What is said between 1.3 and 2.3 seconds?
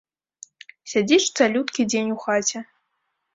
цалюткі дзень у